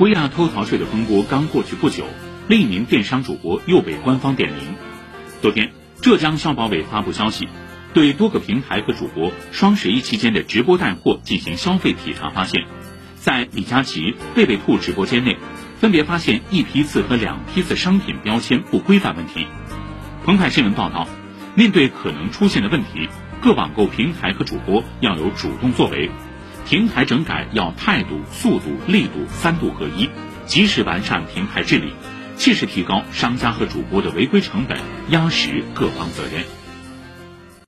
[0.00, 2.06] 薇娅偷逃税的风波刚过去不久，
[2.48, 4.74] 另一名电商主播又被官方点名。
[5.42, 7.50] 昨天，浙江消保委发布消息，
[7.92, 12.64] 对多个平台和主播双十一期间的直播带货进行消费体查，发现，
[13.16, 15.36] 在李佳琦、贝贝兔直播间内，
[15.78, 19.46] 分别发现一批次和两批次商品标签不规范问题。
[20.24, 21.08] 澎湃新闻报道，
[21.54, 23.10] 面对可能出现的问题，
[23.42, 26.10] 各网购平台和主播要有主动作为。
[26.66, 30.08] 平台整改要态度、速度、力度三度合一，
[30.46, 31.92] 及时完善平台治理，
[32.36, 34.78] 切实提高商家和主播的违规成本，
[35.08, 36.59] 压实各方责任。